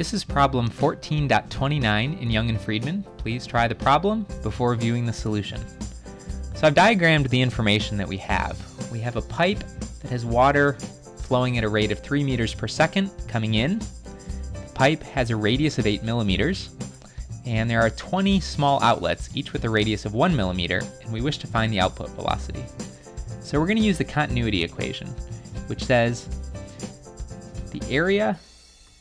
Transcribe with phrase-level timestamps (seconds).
[0.00, 3.04] This is problem 14.29 in Young and Freedman.
[3.18, 5.60] Please try the problem before viewing the solution.
[6.54, 8.58] So I've diagrammed the information that we have.
[8.90, 10.72] We have a pipe that has water
[11.18, 13.78] flowing at a rate of 3 meters per second coming in.
[13.78, 16.70] The pipe has a radius of 8 millimeters,
[17.44, 21.20] and there are 20 small outlets, each with a radius of 1 millimeter, and we
[21.20, 22.64] wish to find the output velocity.
[23.42, 25.08] So we're going to use the continuity equation,
[25.66, 26.26] which says
[27.70, 28.38] the area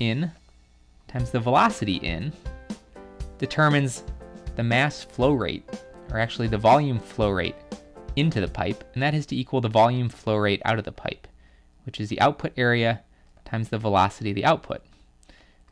[0.00, 0.32] in
[1.10, 2.32] times the velocity in
[3.38, 4.04] determines
[4.54, 5.68] the mass flow rate,
[6.10, 7.56] or actually the volume flow rate
[8.14, 10.92] into the pipe, and that is to equal the volume flow rate out of the
[10.92, 11.26] pipe,
[11.84, 13.00] which is the output area
[13.44, 14.82] times the velocity of the output.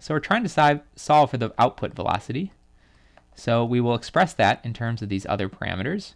[0.00, 2.52] So we're trying to solve for the output velocity.
[3.36, 6.14] So we will express that in terms of these other parameters,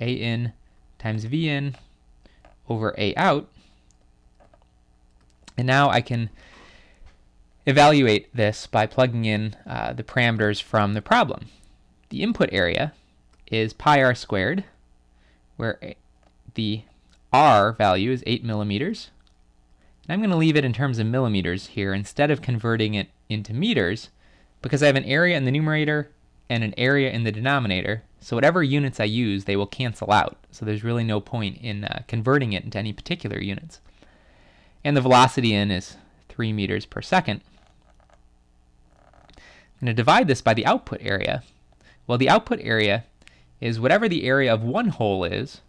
[0.00, 0.52] A in
[0.98, 1.76] times V in
[2.68, 3.48] over A out.
[5.56, 6.28] And now I can
[7.66, 11.46] evaluate this by plugging in uh, the parameters from the problem.
[12.08, 12.92] The input area
[13.50, 14.64] is pi r squared,
[15.56, 15.78] where
[16.54, 16.82] the
[17.32, 19.10] r value is 8 millimeters.
[20.04, 23.10] And I'm going to leave it in terms of millimeters here instead of converting it
[23.28, 24.10] into meters
[24.62, 26.10] because I have an area in the numerator
[26.48, 28.02] and an area in the denominator.
[28.20, 30.36] So whatever units I use, they will cancel out.
[30.50, 33.80] So there's really no point in uh, converting it into any particular units.
[34.82, 35.96] And the velocity in is
[36.28, 37.42] 3 meters per second.
[39.80, 41.42] I'm going to divide this by the output area.
[42.06, 43.04] Well, the output area
[43.62, 45.62] is whatever the area of one hole is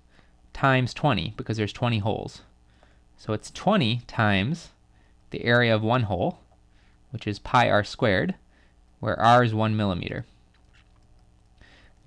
[0.53, 2.42] times 20 because there's 20 holes.
[3.18, 4.70] So it's 20 times
[5.30, 6.40] the area of one hole,
[7.12, 8.36] which is pi r squared,
[9.00, 10.25] where r is 1 millimeter.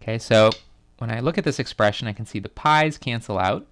[0.02, 0.50] Okay, so
[0.98, 3.66] when I look at this expression, I can see the pi's cancel out,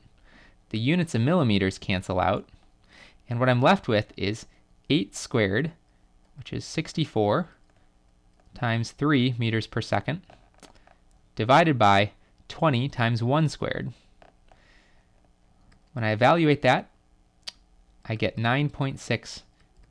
[0.71, 2.49] the units of millimeters cancel out,
[3.29, 4.47] and what I'm left with is
[4.89, 5.73] 8 squared,
[6.39, 7.49] which is 64
[8.55, 10.23] times 3 meters per second,
[11.35, 12.13] divided by
[12.49, 13.93] 20 times 1 squared.
[15.93, 16.89] When I evaluate that,
[18.05, 19.43] I get 9.6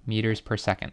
[0.05, 0.91] meters per second.